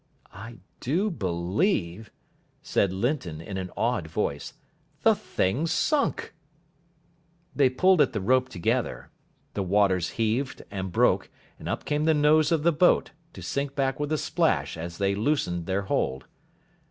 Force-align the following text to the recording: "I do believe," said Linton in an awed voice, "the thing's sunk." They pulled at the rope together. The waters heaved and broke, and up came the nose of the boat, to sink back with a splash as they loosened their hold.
"I 0.33 0.57
do 0.79 1.11
believe," 1.11 2.09
said 2.63 2.91
Linton 2.91 3.39
in 3.39 3.57
an 3.57 3.69
awed 3.77 4.07
voice, 4.07 4.53
"the 5.03 5.13
thing's 5.13 5.71
sunk." 5.71 6.33
They 7.55 7.69
pulled 7.69 8.01
at 8.01 8.11
the 8.11 8.19
rope 8.19 8.49
together. 8.49 9.11
The 9.53 9.61
waters 9.61 10.09
heaved 10.17 10.63
and 10.71 10.91
broke, 10.91 11.29
and 11.59 11.69
up 11.69 11.85
came 11.85 12.05
the 12.05 12.15
nose 12.15 12.51
of 12.51 12.63
the 12.63 12.71
boat, 12.73 13.11
to 13.33 13.43
sink 13.43 13.75
back 13.75 13.99
with 13.99 14.11
a 14.11 14.17
splash 14.17 14.75
as 14.75 14.97
they 14.97 15.13
loosened 15.13 15.67
their 15.67 15.83
hold. 15.83 16.25